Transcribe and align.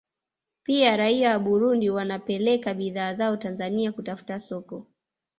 Pia 0.63 0.97
raia 0.97 1.31
wa 1.31 1.39
Burundi 1.39 1.89
wanapeleka 1.89 2.73
bidhaa 2.73 3.13
zao 3.13 3.37
Tanzania 3.37 3.91
kutafuta 3.91 4.39
soko 4.39 4.87